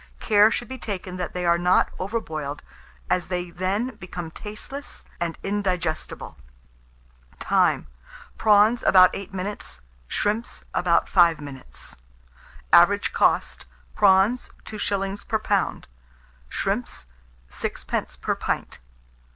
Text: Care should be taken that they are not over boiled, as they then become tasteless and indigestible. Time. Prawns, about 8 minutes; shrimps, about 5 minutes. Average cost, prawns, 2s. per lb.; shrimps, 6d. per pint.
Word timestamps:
Care 0.19 0.49
should 0.49 0.67
be 0.67 0.79
taken 0.79 1.17
that 1.17 1.35
they 1.35 1.45
are 1.45 1.59
not 1.59 1.91
over 1.99 2.19
boiled, 2.19 2.63
as 3.07 3.27
they 3.27 3.51
then 3.51 3.97
become 3.97 4.31
tasteless 4.31 5.05
and 5.19 5.37
indigestible. 5.43 6.35
Time. 7.37 7.85
Prawns, 8.35 8.81
about 8.81 9.11
8 9.15 9.31
minutes; 9.31 9.79
shrimps, 10.07 10.65
about 10.73 11.07
5 11.07 11.39
minutes. 11.39 11.97
Average 12.73 13.13
cost, 13.13 13.67
prawns, 13.93 14.49
2s. 14.65 15.27
per 15.27 15.37
lb.; 15.37 15.83
shrimps, 16.49 17.05
6d. 17.51 18.21
per 18.21 18.33
pint. 18.33 18.79